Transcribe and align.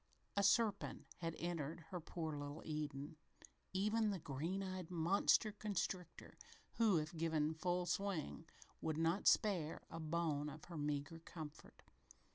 A 0.35 0.41
serpent 0.41 1.05
had 1.19 1.35
entered 1.37 1.81
her 1.91 1.99
poor 1.99 2.35
little 2.35 2.63
Eden 2.65 3.17
even 3.71 4.09
the 4.09 4.17
green 4.17 4.63
eyed 4.63 4.89
monster 4.89 5.51
constrictor, 5.51 6.39
who, 6.77 6.97
if 6.97 7.15
given 7.15 7.53
full 7.53 7.85
swing, 7.85 8.47
would 8.81 8.97
not 8.97 9.27
spare 9.27 9.83
a 9.91 9.99
bone 9.99 10.49
of 10.49 10.65
her 10.65 10.77
meager 10.79 11.19
comfort. 11.19 11.83